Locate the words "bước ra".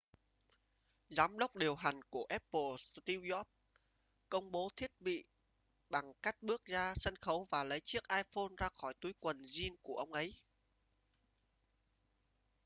6.41-6.93